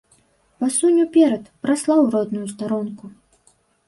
Пасунь 0.61 0.95
уперад, 1.05 1.43
праслаў 1.65 2.01
родную 2.15 2.47
старонку. 2.53 3.05